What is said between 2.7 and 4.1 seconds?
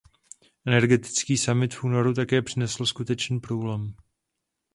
skutečný průlom.